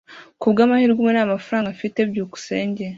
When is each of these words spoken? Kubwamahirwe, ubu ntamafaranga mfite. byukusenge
Kubwamahirwe, 0.39 0.99
ubu 1.01 1.11
ntamafaranga 1.15 1.69
mfite. 1.75 1.99
byukusenge 2.09 2.83